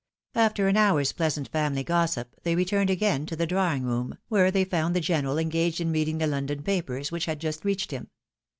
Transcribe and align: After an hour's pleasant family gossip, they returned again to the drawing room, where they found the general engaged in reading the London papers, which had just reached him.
After 0.33 0.67
an 0.67 0.77
hour's 0.77 1.11
pleasant 1.11 1.47
family 1.49 1.83
gossip, 1.83 2.35
they 2.41 2.55
returned 2.55 2.89
again 2.89 3.27
to 3.27 3.35
the 3.35 3.45
drawing 3.45 3.83
room, 3.83 4.17
where 4.29 4.49
they 4.49 4.65
found 4.65 4.95
the 4.95 4.99
general 4.99 5.37
engaged 5.37 5.79
in 5.79 5.91
reading 5.91 6.17
the 6.17 6.25
London 6.25 6.63
papers, 6.63 7.11
which 7.11 7.25
had 7.25 7.39
just 7.39 7.63
reached 7.63 7.91
him. 7.91 8.09